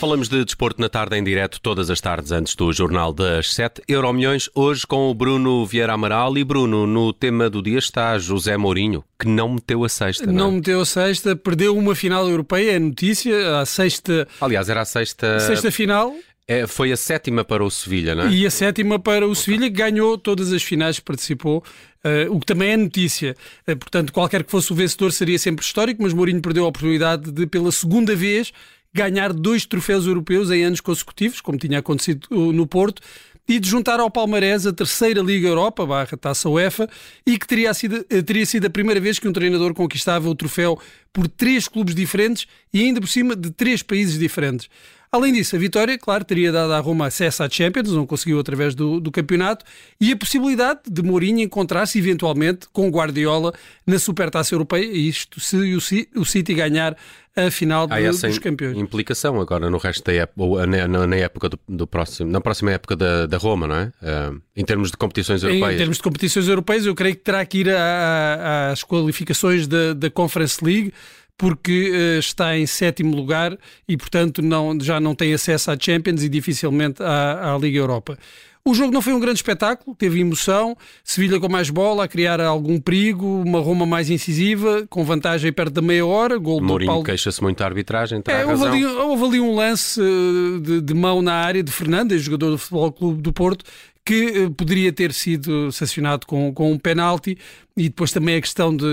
Falamos 0.00 0.30
de 0.30 0.42
desporto 0.46 0.80
na 0.80 0.88
tarde 0.88 1.14
em 1.18 1.22
direto, 1.22 1.60
todas 1.60 1.90
as 1.90 2.00
tardes 2.00 2.32
antes 2.32 2.56
do 2.56 2.72
Jornal 2.72 3.12
das 3.12 3.52
7. 3.52 3.82
Euromilhões, 3.86 4.48
hoje 4.54 4.86
com 4.86 5.10
o 5.10 5.14
Bruno 5.14 5.66
Vieira 5.66 5.92
Amaral. 5.92 6.38
E 6.38 6.42
Bruno, 6.42 6.86
no 6.86 7.12
tema 7.12 7.50
do 7.50 7.62
dia 7.62 7.78
está 7.78 8.18
José 8.18 8.56
Mourinho, 8.56 9.04
que 9.18 9.28
não 9.28 9.50
meteu 9.50 9.84
a 9.84 9.90
sexta. 9.90 10.24
Não, 10.24 10.32
não 10.32 10.48
é? 10.48 10.52
meteu 10.52 10.80
a 10.80 10.86
sexta, 10.86 11.36
perdeu 11.36 11.76
uma 11.76 11.94
final 11.94 12.26
europeia, 12.26 12.76
é 12.76 12.78
notícia. 12.78 13.60
A 13.60 13.66
sexta. 13.66 14.26
Aliás, 14.40 14.70
era 14.70 14.80
a 14.80 14.86
sexta. 14.86 15.38
Sexta 15.38 15.70
final. 15.70 16.14
É, 16.48 16.66
foi 16.66 16.90
a 16.92 16.96
sétima 16.96 17.44
para 17.44 17.62
o 17.62 17.70
Sevilha, 17.70 18.14
não 18.14 18.24
é? 18.24 18.30
E 18.30 18.46
a 18.46 18.50
sétima 18.50 18.98
para 18.98 19.26
o 19.26 19.34
Sevilha, 19.34 19.70
que 19.70 19.76
ganhou 19.76 20.16
todas 20.16 20.50
as 20.50 20.62
finais 20.62 20.98
que 20.98 21.04
participou, 21.04 21.62
uh, 22.04 22.34
o 22.34 22.40
que 22.40 22.46
também 22.46 22.70
é 22.70 22.76
notícia. 22.78 23.36
Uh, 23.68 23.76
portanto, 23.76 24.14
qualquer 24.14 24.42
que 24.44 24.50
fosse 24.50 24.72
o 24.72 24.74
vencedor 24.74 25.12
seria 25.12 25.38
sempre 25.38 25.62
histórico, 25.62 26.02
mas 26.02 26.14
Mourinho 26.14 26.40
perdeu 26.40 26.64
a 26.64 26.68
oportunidade 26.68 27.30
de, 27.30 27.46
pela 27.46 27.70
segunda 27.70 28.16
vez, 28.16 28.50
ganhar 28.92 29.32
dois 29.32 29.64
troféus 29.64 30.06
europeus 30.06 30.50
em 30.50 30.64
anos 30.64 30.80
consecutivos, 30.80 31.40
como 31.40 31.58
tinha 31.58 31.78
acontecido 31.78 32.26
uh, 32.30 32.52
no 32.52 32.66
Porto, 32.66 33.02
e 33.48 33.58
de 33.58 33.68
juntar 33.68 33.98
ao 33.98 34.10
Palmarés 34.10 34.66
a 34.66 34.72
terceira 34.72 35.20
Liga 35.20 35.48
Europa, 35.48 35.84
barra 35.84 36.16
Taça 36.16 36.48
UEFA, 36.48 36.88
e 37.26 37.38
que 37.38 37.46
teria 37.46 37.72
sido, 37.74 37.98
uh, 37.98 38.22
teria 38.22 38.46
sido 38.46 38.66
a 38.66 38.70
primeira 38.70 39.00
vez 39.00 39.18
que 39.18 39.28
um 39.28 39.32
treinador 39.32 39.74
conquistava 39.74 40.28
o 40.28 40.34
troféu 40.34 40.78
por 41.12 41.28
três 41.28 41.68
clubes 41.68 41.94
diferentes 41.94 42.46
e 42.72 42.80
ainda 42.80 43.00
por 43.00 43.08
cima 43.08 43.34
de 43.34 43.50
três 43.50 43.82
países 43.82 44.18
diferentes. 44.18 44.68
Além 45.12 45.32
disso, 45.32 45.56
a 45.56 45.58
vitória, 45.58 45.98
claro, 45.98 46.24
teria 46.24 46.52
dado 46.52 46.72
à 46.72 46.78
Roma 46.78 47.06
acesso 47.06 47.42
à 47.42 47.50
Champions, 47.50 47.90
não 47.90 48.06
conseguiu 48.06 48.38
através 48.38 48.76
do, 48.76 49.00
do 49.00 49.10
campeonato, 49.10 49.64
e 50.00 50.12
a 50.12 50.16
possibilidade 50.16 50.82
de 50.88 51.02
Mourinho 51.02 51.40
encontrar-se 51.40 51.98
eventualmente 51.98 52.68
com 52.72 52.88
Guardiola 52.88 53.52
na 53.84 53.98
Supertaça 53.98 54.54
Europeia, 54.54 54.86
isto 54.86 55.40
se 55.40 55.56
o, 55.56 56.20
o 56.20 56.24
City 56.24 56.54
ganhar 56.54 56.96
a 57.36 57.50
final 57.50 57.88
essa 57.92 58.28
dos 58.28 58.38
campeões. 58.38 58.76
implicação 58.76 59.40
agora 59.40 59.70
no 59.70 59.78
resto 59.78 60.04
da 60.04 60.12
época, 60.12 60.42
ou 60.42 60.66
na, 60.66 61.06
na 61.06 61.16
época 61.16 61.48
do, 61.48 61.58
do, 61.68 61.86
próximo, 61.86 62.30
na 62.30 62.40
próxima 62.40 62.72
época 62.72 62.96
da, 62.96 63.26
da 63.26 63.36
Roma, 63.36 63.68
não 63.68 63.76
é? 63.76 63.92
Uh, 64.02 64.42
em 64.56 64.64
termos 64.64 64.90
de 64.90 64.96
competições 64.96 65.42
europeias. 65.42 65.70
Em, 65.70 65.74
em, 65.74 65.78
termos 65.78 65.96
de 65.98 66.02
competições 66.02 66.48
europeias, 66.48 66.86
eu 66.86 66.94
creio 66.94 67.14
que 67.14 67.22
terá 67.22 67.44
que 67.44 67.58
ir 67.58 67.68
às 67.70 68.82
qualificações 68.82 69.66
da, 69.66 69.94
da 69.94 70.10
Conference 70.10 70.62
League, 70.64 70.92
porque 71.38 71.90
uh, 71.90 72.18
está 72.18 72.58
em 72.58 72.66
sétimo 72.66 73.14
lugar 73.16 73.56
e, 73.88 73.96
portanto, 73.96 74.42
não, 74.42 74.78
já 74.80 75.00
não 75.00 75.14
tem 75.14 75.32
acesso 75.32 75.70
à 75.70 75.76
Champions 75.78 76.22
e 76.22 76.28
dificilmente 76.28 77.02
à, 77.02 77.54
à 77.54 77.58
Liga 77.58 77.78
Europa. 77.78 78.18
O 78.64 78.74
jogo 78.74 78.92
não 78.92 79.00
foi 79.00 79.14
um 79.14 79.20
grande 79.20 79.38
espetáculo, 79.38 79.96
teve 79.96 80.20
emoção, 80.20 80.76
Sevilha 81.02 81.40
com 81.40 81.48
mais 81.48 81.70
bola, 81.70 82.04
a 82.04 82.08
criar 82.08 82.40
algum 82.40 82.78
perigo, 82.78 83.26
uma 83.26 83.58
Roma 83.58 83.86
mais 83.86 84.10
incisiva, 84.10 84.86
com 84.88 85.02
vantagem 85.02 85.50
perto 85.52 85.72
da 85.72 85.82
meia 85.82 86.04
hora. 86.04 86.36
Gol 86.38 86.60
Mourinho 86.60 86.90
Paulo... 86.90 87.04
queixa-se 87.04 87.42
muito 87.42 87.58
da 87.58 87.64
arbitragem, 87.64 88.22
é, 88.28 88.44
houve 88.44 88.66
ali, 88.66 88.84
houve, 88.84 89.24
ali, 89.24 89.40
um 89.40 89.54
lance 89.54 90.00
eh, 90.00 90.60
de, 90.60 90.80
de, 90.82 90.94
mão 90.94 91.22
na 91.22 91.34
área 91.34 91.62
de 91.62 91.72
Fernandes, 91.72 92.22
jogador 92.22 92.50
do 92.50 92.58
Futebol 92.58 92.92
Clube 92.92 93.22
do 93.22 93.32
Porto, 93.32 93.64
que 94.10 94.24
eh, 94.24 94.50
poderia 94.50 94.92
ter 94.92 95.12
sido 95.12 95.70
sancionado 95.70 96.26
com, 96.26 96.52
com 96.52 96.72
um 96.72 96.76
penalti. 96.76 97.38
E 97.76 97.84
depois 97.84 98.10
também 98.10 98.34
a 98.36 98.40
questão 98.40 98.76
de 98.76 98.84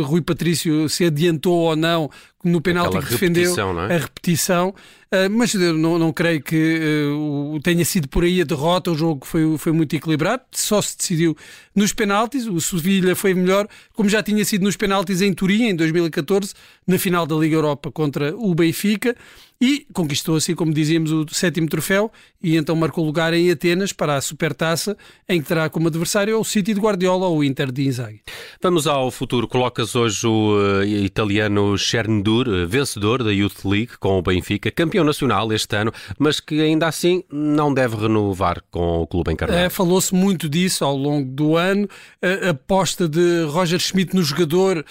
Rui 0.00 0.22
Patrício 0.22 0.88
se 0.88 1.04
adiantou 1.04 1.58
ou 1.58 1.76
não 1.76 2.08
no 2.44 2.60
penalti 2.60 2.98
que 2.98 3.10
defendeu 3.10 3.54
é? 3.80 3.94
a 3.96 3.98
repetição, 3.98 4.68
uh, 4.68 5.30
mas 5.30 5.54
não, 5.54 5.98
não 5.98 6.12
creio 6.12 6.42
que 6.42 7.10
uh, 7.10 7.58
tenha 7.62 7.84
sido 7.84 8.06
por 8.08 8.22
aí 8.22 8.40
a 8.40 8.44
derrota, 8.44 8.90
o 8.90 8.94
jogo 8.94 9.26
foi, 9.26 9.58
foi 9.58 9.72
muito 9.72 9.96
equilibrado, 9.96 10.42
só 10.52 10.80
se 10.80 10.96
decidiu 10.96 11.36
nos 11.74 11.92
penaltis, 11.92 12.46
o 12.46 12.60
Sevilha 12.60 13.16
foi 13.16 13.34
melhor, 13.34 13.66
como 13.94 14.08
já 14.08 14.22
tinha 14.22 14.44
sido 14.44 14.62
nos 14.62 14.76
penaltis 14.76 15.22
em 15.22 15.32
Turim, 15.32 15.64
em 15.64 15.74
2014, 15.74 16.54
na 16.86 16.98
final 16.98 17.26
da 17.26 17.34
Liga 17.34 17.56
Europa 17.56 17.90
contra 17.90 18.36
o 18.36 18.54
Benfica, 18.54 19.16
e 19.60 19.86
conquistou 19.92 20.36
assim, 20.36 20.54
como 20.54 20.74
dizíamos, 20.74 21.10
o 21.10 21.24
sétimo 21.30 21.68
troféu 21.68 22.10
e 22.42 22.56
então 22.56 22.76
marcou 22.76 23.04
lugar 23.04 23.32
em 23.32 23.50
Atenas 23.50 23.92
para 23.92 24.16
a 24.16 24.20
Supertaça, 24.20 24.96
em 25.26 25.40
que 25.40 25.48
terá 25.48 25.70
como 25.70 25.88
adversário 25.88 26.38
o 26.38 26.44
City 26.44 26.74
de 26.74 26.80
Guardiola 26.80 27.26
ou 27.26 27.38
o 27.38 27.44
Inter 27.44 27.72
de 27.72 27.86
Inzaghi. 27.86 28.20
Vamos 28.62 28.86
ao 28.86 29.10
futuro. 29.10 29.48
Colocas 29.48 29.94
hoje 29.94 30.26
o 30.26 30.56
uh, 30.56 30.84
italiano 30.84 31.78
Chernobyl, 31.78 32.64
uh, 32.64 32.68
vencedor 32.68 33.22
da 33.22 33.32
Youth 33.32 33.64
League 33.64 33.96
com 33.98 34.18
o 34.18 34.22
Benfica, 34.22 34.70
campeão 34.70 35.04
nacional 35.04 35.50
este 35.52 35.74
ano, 35.76 35.92
mas 36.18 36.40
que 36.40 36.60
ainda 36.60 36.86
assim 36.86 37.24
não 37.32 37.72
deve 37.72 37.96
renovar 37.96 38.62
com 38.70 39.00
o 39.00 39.06
clube 39.06 39.32
encarnado. 39.32 39.58
É, 39.58 39.70
Falou-se 39.70 40.14
muito 40.14 40.46
disso 40.46 40.84
ao 40.84 40.96
longo 40.96 41.30
do 41.30 41.56
ano. 41.56 41.88
A 42.20 42.50
aposta 42.50 43.08
de 43.08 43.44
Roger 43.44 43.78
Schmidt 43.78 44.14
no 44.14 44.22
jogador 44.22 44.84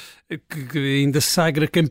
que 0.50 1.02
ainda 1.02 1.22
sagra 1.22 1.68
campeão, 1.68 1.83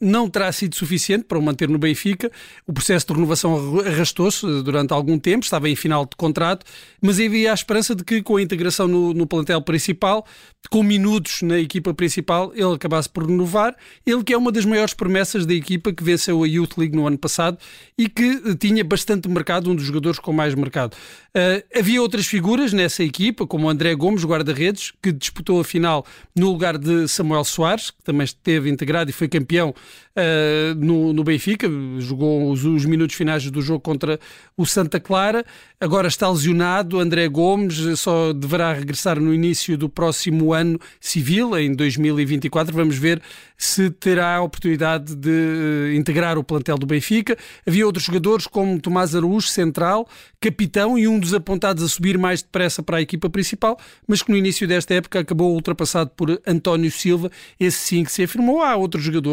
não 0.00 0.28
terá 0.28 0.50
sido 0.52 0.74
suficiente 0.74 1.24
para 1.24 1.38
o 1.38 1.42
manter 1.42 1.68
no 1.68 1.78
Benfica. 1.78 2.30
O 2.66 2.72
processo 2.72 3.06
de 3.06 3.14
renovação 3.14 3.80
arrastou-se 3.80 4.46
durante 4.62 4.92
algum 4.92 5.18
tempo, 5.18 5.44
estava 5.44 5.68
em 5.68 5.76
final 5.76 6.04
de 6.04 6.16
contrato, 6.16 6.64
mas 7.00 7.20
havia 7.20 7.50
a 7.50 7.54
esperança 7.54 7.94
de 7.94 8.04
que, 8.04 8.22
com 8.22 8.36
a 8.36 8.42
integração 8.42 8.88
no, 8.88 9.12
no 9.12 9.26
plantel 9.26 9.60
principal, 9.62 10.26
com 10.70 10.82
minutos 10.82 11.42
na 11.42 11.58
equipa 11.58 11.94
principal, 11.94 12.52
ele 12.54 12.74
acabasse 12.74 13.08
por 13.08 13.26
renovar. 13.26 13.74
Ele 14.04 14.22
que 14.22 14.32
é 14.32 14.38
uma 14.38 14.52
das 14.52 14.64
maiores 14.64 14.94
promessas 14.94 15.46
da 15.46 15.54
equipa 15.54 15.92
que 15.92 16.02
venceu 16.02 16.42
a 16.42 16.46
Youth 16.46 16.76
League 16.76 16.96
no 16.96 17.06
ano 17.06 17.18
passado 17.18 17.58
e 17.96 18.08
que 18.08 18.54
tinha 18.56 18.84
bastante 18.84 19.28
mercado, 19.28 19.70
um 19.70 19.74
dos 19.74 19.84
jogadores 19.84 20.18
com 20.18 20.32
mais 20.32 20.54
mercado. 20.54 20.94
Uh, 20.94 21.78
havia 21.78 22.02
outras 22.02 22.26
figuras 22.26 22.72
nessa 22.72 23.02
equipa, 23.02 23.46
como 23.46 23.68
André 23.68 23.94
Gomes, 23.94 24.24
guarda-redes, 24.24 24.92
que 25.02 25.12
disputou 25.12 25.60
a 25.60 25.64
final 25.64 26.04
no 26.34 26.50
lugar 26.50 26.76
de 26.76 27.06
Samuel 27.08 27.44
Soares, 27.44 27.90
que 27.90 28.02
também 28.02 28.24
esteve 28.24 28.68
integrado 28.68 29.10
e 29.10 29.12
foi 29.12 29.28
campeão 29.28 29.37
uh, 29.42 30.74
no, 30.76 31.12
no, 31.12 31.24
Benfica, 31.24 31.68
jogou 31.98 32.50
os, 32.50 32.64
os, 32.64 32.84
minutos 32.84 33.16
finais 33.16 33.48
do 33.50 33.62
jogo 33.62 33.80
contra 33.80 34.18
o 34.56 34.66
Santa 34.66 34.98
Clara, 34.98 35.44
agora 35.80 36.08
está 36.08 36.28
lesionado, 36.28 36.98
André 36.98 37.28
Gomes 37.28 37.98
só 37.98 38.32
deverá 38.32 38.72
regressar 38.72 39.20
no 39.20 39.32
início 39.32 39.76
do 39.76 39.88
próximo 39.88 40.52
ano 40.52 40.80
civil, 41.00 41.56
em 41.58 41.74
2024, 41.74 42.74
vamos 42.74 42.96
ver 42.96 43.22
se 43.56 43.90
terá 43.90 44.36
a 44.36 44.42
oportunidade 44.42 45.14
de 45.16 45.28
uh, 45.28 45.92
integrar 45.92 46.38
o 46.38 46.44
plantel 46.44 46.78
do 46.78 46.86
Benfica. 46.86 47.36
Havia 47.66 47.84
outros 47.84 48.04
jogadores 48.04 48.46
como 48.46 48.80
Tomás 48.80 49.16
Araújo, 49.16 49.48
central, 49.48 50.08
capitão 50.40 50.96
e 50.96 51.08
um 51.08 51.18
dos 51.18 51.34
apontados 51.34 51.82
a 51.82 51.88
subir 51.88 52.16
mais 52.16 52.40
depressa 52.40 52.82
para 52.82 52.98
a 52.98 53.02
equipa 53.02 53.28
principal, 53.28 53.76
mas 54.06 54.22
que 54.22 54.30
no 54.30 54.36
início 54.36 54.66
desta 54.66 54.94
época 54.94 55.18
acabou 55.18 55.52
ultrapassado 55.54 56.10
por 56.16 56.40
António 56.46 56.90
Silva, 56.90 57.30
esse 57.58 57.78
sim 57.78 58.04
que 58.04 58.12
se 58.12 58.22
afirmou. 58.22 58.62
Há 58.62 58.76
outros 58.76 59.02
jogadores 59.02 59.27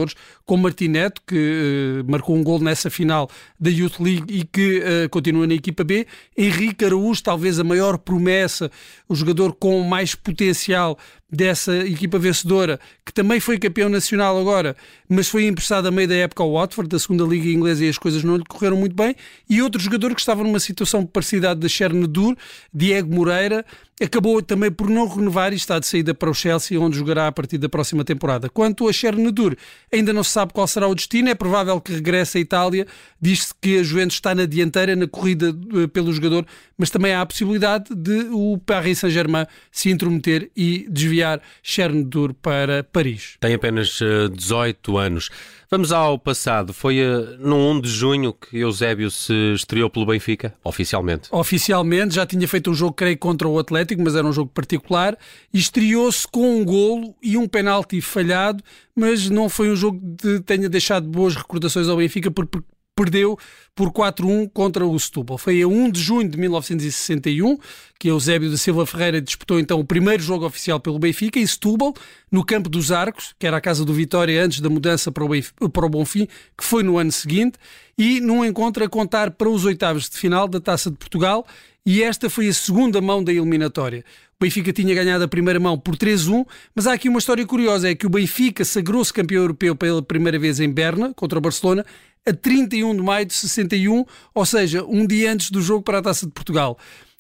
como 0.45 0.63
Martineto, 0.63 1.21
que 1.25 2.01
uh, 2.01 2.11
marcou 2.11 2.35
um 2.35 2.43
gol 2.43 2.59
nessa 2.59 2.89
final 2.89 3.29
da 3.59 3.69
Youth 3.69 3.99
League 3.99 4.25
e 4.27 4.43
que 4.43 4.79
uh, 4.79 5.09
continua 5.09 5.47
na 5.47 5.53
equipa 5.53 5.83
B. 5.83 6.05
Henrique 6.37 6.85
Araújo, 6.85 7.23
talvez 7.23 7.59
a 7.59 7.63
maior 7.63 7.97
promessa, 7.97 8.69
o 9.07 9.15
jogador 9.15 9.53
com 9.53 9.81
mais 9.83 10.15
potencial 10.15 10.97
dessa 11.31 11.75
equipa 11.77 12.19
vencedora, 12.19 12.79
que 13.05 13.11
também 13.11 13.39
foi 13.39 13.57
campeão 13.57 13.89
nacional 13.89 14.39
agora, 14.39 14.75
mas 15.09 15.27
foi 15.27 15.45
emprestado 15.47 15.87
a 15.87 15.91
meio 15.91 16.07
da 16.07 16.15
época 16.15 16.43
ao 16.43 16.53
Watford, 16.53 16.89
da 16.89 16.99
segunda 16.99 17.23
liga 17.23 17.47
inglesa, 17.49 17.83
e 17.83 17.89
as 17.89 17.97
coisas 17.97 18.23
não 18.23 18.37
lhe 18.37 18.43
correram 18.47 18.77
muito 18.77 18.95
bem. 18.95 19.15
E 19.49 19.61
outro 19.61 19.81
jogador 19.81 20.13
que 20.13 20.21
estava 20.21 20.43
numa 20.43 20.59
situação 20.59 21.05
parecida 21.05 21.51
à 21.51 21.53
da 21.53 21.67
Chernobyl, 21.67 22.35
Diego 22.73 23.13
Moreira, 23.13 23.65
acabou 24.01 24.41
também 24.41 24.69
por 24.69 24.89
não 24.89 25.07
renovar 25.07 25.53
e 25.53 25.55
está 25.55 25.79
de 25.79 25.87
saída 25.87 26.13
para 26.13 26.29
o 26.29 26.33
Chelsea, 26.33 26.79
onde 26.79 26.97
jogará 26.97 27.27
a 27.27 27.31
partir 27.31 27.57
da 27.57 27.69
próxima 27.69 28.03
temporada. 28.03 28.49
Quanto 28.49 28.87
a 28.89 28.93
Chernobyl, 28.93 29.55
ainda 29.91 30.11
não 30.11 30.23
se 30.23 30.31
sabe 30.31 30.53
qual 30.53 30.67
será 30.67 30.87
o 30.87 30.93
destino, 30.93 31.29
é 31.29 31.35
provável 31.35 31.79
que 31.79 31.93
regresse 31.93 32.37
à 32.37 32.41
Itália. 32.41 32.85
Diz-se 33.21 33.53
que 33.59 33.79
a 33.79 33.83
Juventus 33.83 34.17
está 34.17 34.35
na 34.35 34.45
dianteira, 34.45 34.95
na 34.95 35.07
corrida 35.07 35.55
eh, 35.75 35.87
pelo 35.87 36.11
jogador, 36.11 36.45
mas 36.77 36.89
também 36.89 37.13
há 37.13 37.21
a 37.21 37.25
possibilidade 37.25 37.95
de 37.95 38.27
o 38.31 38.57
Paris 38.57 38.99
Saint-Germain 38.99 39.45
se 39.71 39.89
intrometer 39.89 40.51
e 40.55 40.85
desviar 40.89 41.14
Chernobyl 41.61 42.33
para 42.33 42.83
Paris. 42.83 43.37
Tem 43.39 43.53
apenas 43.53 43.99
18 44.33 44.99
eh, 44.99 45.05
anos. 45.05 45.29
Vamos 45.69 45.91
ao 45.91 46.19
passado. 46.19 46.73
Foi 46.73 47.01
uh, 47.01 47.37
no 47.39 47.57
1 47.71 47.81
de 47.81 47.89
junho 47.89 48.33
que 48.33 48.57
Eusébio 48.59 49.09
se 49.09 49.33
estreou 49.53 49.89
pelo 49.89 50.05
Benfica, 50.05 50.53
oficialmente. 50.63 51.27
Oficialmente, 51.31 52.15
já 52.15 52.25
tinha 52.25 52.47
feito 52.47 52.69
um 52.69 52.73
jogo, 52.73 52.93
creio, 52.93 53.17
contra 53.17 53.47
o 53.47 53.57
Atlético, 53.57 54.01
mas 54.01 54.15
era 54.15 54.25
um 54.25 54.31
jogo 54.31 54.51
particular, 54.53 55.17
e 55.53 55.57
estreou-se 55.57 56.27
com 56.27 56.59
um 56.59 56.63
golo 56.63 57.15
e 57.21 57.35
um 57.35 57.47
penalti 57.47 57.99
falhado, 57.99 58.63
mas 58.95 59.29
não 59.29 59.49
foi 59.49 59.69
um 59.69 59.75
jogo 59.75 59.99
que 60.17 60.39
tenha 60.41 60.69
deixado 60.69 61.07
boas 61.07 61.35
recordações 61.35 61.87
ao 61.87 61.97
Benfica, 61.97 62.29
porque 62.29 62.59
perdeu 62.95 63.37
por 63.75 63.91
4-1 63.91 64.49
contra 64.53 64.87
o 64.87 64.97
Setúbal. 64.97 65.37
Foi 65.37 65.61
a 65.61 65.67
1 65.67 65.91
de 65.91 65.99
junho 65.99 66.29
de 66.29 66.37
1961 66.37 67.57
que 67.99 68.09
Eusébio 68.09 68.49
da 68.49 68.57
Silva 68.57 68.85
Ferreira 68.85 69.21
disputou 69.21 69.59
então 69.59 69.79
o 69.79 69.85
primeiro 69.85 70.23
jogo 70.23 70.45
oficial 70.45 70.79
pelo 70.79 70.97
Benfica 70.97 71.37
em 71.37 71.45
Setúbal, 71.45 71.93
no 72.31 72.45
campo 72.45 72.69
dos 72.69 72.91
Arcos, 72.91 73.35
que 73.37 73.45
era 73.45 73.57
a 73.57 73.61
casa 73.61 73.83
do 73.83 73.93
Vitória 73.93 74.41
antes 74.41 74.61
da 74.61 74.69
mudança 74.69 75.11
para 75.11 75.25
o, 75.25 75.69
para 75.69 75.85
o 75.85 75.89
Bonfim, 75.89 76.27
que 76.57 76.63
foi 76.63 76.83
no 76.83 76.97
ano 76.97 77.11
seguinte, 77.11 77.57
e 77.97 78.21
num 78.21 78.45
encontro 78.45 78.83
a 78.83 78.89
contar 78.89 79.31
para 79.31 79.49
os 79.49 79.65
oitavos 79.65 80.09
de 80.09 80.17
final 80.17 80.47
da 80.47 80.61
Taça 80.61 80.89
de 80.89 80.97
Portugal 80.97 81.45
e 81.85 82.01
esta 82.01 82.31
foi 82.31 82.47
a 82.47 82.53
segunda 82.53 82.99
mão 82.99 83.23
da 83.23 83.31
eliminatória. 83.31 84.03
O 84.37 84.43
Benfica 84.43 84.73
tinha 84.73 84.93
ganhado 84.93 85.23
a 85.23 85.27
primeira 85.29 85.59
mão 85.61 85.79
por 85.79 85.95
3-1, 85.95 86.45
mas 86.75 86.87
há 86.87 86.93
aqui 86.93 87.07
uma 87.07 87.19
história 87.19 87.45
curiosa: 87.45 87.89
é 87.89 87.95
que 87.95 88.05
o 88.05 88.09
Benfica 88.09 88.65
sagrou-se 88.65 89.13
campeão 89.13 89.41
europeu 89.41 89.75
pela 89.75 90.01
primeira 90.01 90.37
vez 90.37 90.59
em 90.59 90.69
Berna, 90.69 91.13
contra 91.13 91.37
o 91.37 91.41
Barcelona, 91.41 91.85
a 92.25 92.33
31 92.33 92.95
de 92.95 93.01
maio 93.01 93.25
de 93.25 93.33
61, 93.33 94.03
ou 94.33 94.45
seja, 94.45 94.83
um 94.83 95.07
dia 95.07 95.31
antes 95.31 95.49
do 95.49 95.61
jogo 95.61 95.83
para 95.83 95.99
a 95.99 96.01
Taça 96.01 96.25
de 96.25 96.33
Portugal 96.33 96.77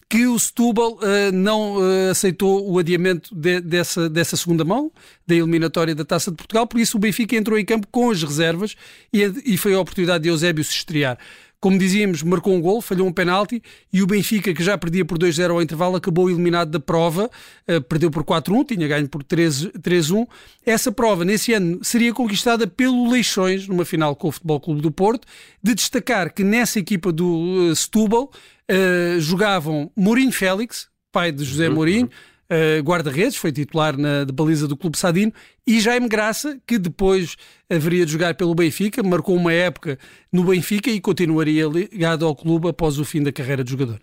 que 0.09 0.27
o 0.27 0.37
Setúbal 0.37 0.93
uh, 0.93 1.31
não 1.33 1.77
uh, 1.77 2.11
aceitou 2.11 2.71
o 2.71 2.77
adiamento 2.77 3.33
de, 3.33 3.59
dessa, 3.59 4.07
dessa 4.07 4.37
segunda 4.37 4.63
mão, 4.63 4.91
da 5.25 5.33
eliminatória 5.33 5.95
da 5.95 6.05
Taça 6.05 6.29
de 6.29 6.37
Portugal, 6.37 6.67
por 6.67 6.79
isso 6.79 6.97
o 6.97 6.99
Benfica 6.99 7.35
entrou 7.35 7.57
em 7.57 7.65
campo 7.65 7.87
com 7.91 8.11
as 8.11 8.21
reservas 8.21 8.75
e, 9.11 9.23
e 9.45 9.57
foi 9.57 9.73
a 9.73 9.79
oportunidade 9.79 10.23
de 10.23 10.29
Eusébio 10.29 10.63
se 10.63 10.71
estrear. 10.71 11.17
Como 11.59 11.77
dizíamos, 11.77 12.21
marcou 12.21 12.53
um 12.53 12.61
gol, 12.61 12.81
falhou 12.81 13.07
um 13.07 13.11
penalti 13.11 13.61
e 13.91 14.01
o 14.01 14.07
Benfica, 14.07 14.53
que 14.53 14.63
já 14.63 14.77
perdia 14.77 15.03
por 15.03 15.17
2-0 15.17 15.51
ao 15.51 15.61
intervalo, 15.61 15.95
acabou 15.95 16.29
eliminado 16.29 16.69
da 16.69 16.79
prova, 16.79 17.29
uh, 17.67 17.81
perdeu 17.81 18.11
por 18.11 18.23
4-1, 18.23 18.67
tinha 18.67 18.87
ganho 18.87 19.07
por 19.07 19.23
3-1. 19.23 20.27
Essa 20.65 20.91
prova, 20.91 21.25
nesse 21.25 21.53
ano, 21.53 21.79
seria 21.83 22.13
conquistada 22.13 22.67
pelo 22.67 23.09
Leixões, 23.09 23.67
numa 23.67 23.85
final 23.85 24.15
com 24.15 24.27
o 24.27 24.31
Futebol 24.31 24.59
Clube 24.59 24.81
do 24.81 24.91
Porto, 24.91 25.27
de 25.61 25.73
destacar 25.73 26.33
que 26.33 26.43
nessa 26.43 26.79
equipa 26.79 27.11
do 27.11 27.71
uh, 27.71 27.75
Setúbal 27.75 28.29
uh, 28.69 29.19
jogavam 29.19 29.91
Mourinho 29.95 30.31
Félix, 30.31 30.87
pai 31.11 31.31
de 31.31 31.43
José 31.43 31.69
uhum, 31.69 31.75
Mourinho, 31.75 32.09
uh, 32.49 32.81
guarda-redes, 32.83 33.35
foi 33.35 33.51
titular 33.51 33.97
na 33.97 34.23
de 34.23 34.33
baliza 34.33 34.67
do 34.67 34.77
Clube 34.77 34.97
Sadino, 34.97 35.31
e 35.67 35.79
Jaime 35.79 36.07
Graça, 36.07 36.57
que 36.67 36.77
depois 36.77 37.35
haveria 37.69 38.05
de 38.05 38.11
jogar 38.11 38.35
pelo 38.35 38.53
Benfica, 38.53 39.01
marcou 39.01 39.35
uma 39.35 39.51
época 39.51 39.97
no 40.31 40.43
Benfica 40.43 40.89
e 40.89 41.01
continuaria 41.01 41.65
ligado 41.65 42.25
ao 42.25 42.35
clube 42.35 42.69
após 42.69 42.99
o 42.99 43.05
fim 43.05 43.23
da 43.23 43.31
carreira 43.31 43.63
de 43.63 43.71
jogador. 43.71 43.99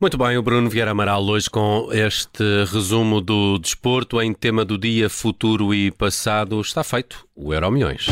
Muito 0.00 0.18
bem, 0.18 0.36
o 0.36 0.42
Bruno 0.42 0.68
Vieira 0.68 0.90
Amaral 0.90 1.24
hoje 1.24 1.48
com 1.48 1.88
este 1.90 2.44
resumo 2.70 3.20
do 3.20 3.58
desporto 3.58 4.20
em 4.20 4.34
tema 4.34 4.64
do 4.64 4.76
dia 4.76 5.08
futuro 5.08 5.72
e 5.72 5.90
passado. 5.90 6.60
Está 6.60 6.84
feito 6.84 7.26
o 7.34 7.54
Euro 7.54 7.70
Milhões. 7.70 8.06